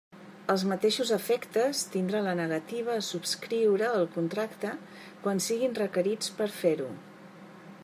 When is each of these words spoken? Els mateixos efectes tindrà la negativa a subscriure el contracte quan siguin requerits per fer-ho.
Els 0.51 0.61
mateixos 0.69 1.09
efectes 1.17 1.81
tindrà 1.95 2.21
la 2.27 2.33
negativa 2.39 2.95
a 3.01 3.05
subscriure 3.09 3.91
el 3.99 4.09
contracte 4.17 4.73
quan 5.27 5.45
siguin 5.49 5.79
requerits 5.83 6.35
per 6.41 6.51
fer-ho. 6.59 6.91